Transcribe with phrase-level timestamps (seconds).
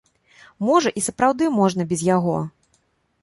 [0.69, 2.35] Можа, і сапраўды можна без яго?